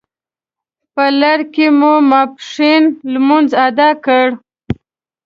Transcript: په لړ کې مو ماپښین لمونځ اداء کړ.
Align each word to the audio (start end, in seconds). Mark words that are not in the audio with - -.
په 0.93 1.05
لړ 1.21 1.39
کې 1.53 1.67
مو 1.79 1.93
ماپښین 2.09 2.83
لمونځ 3.13 3.49
اداء 3.67 3.93
کړ. 4.05 4.27